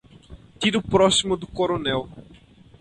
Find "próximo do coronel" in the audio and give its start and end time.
0.81-2.01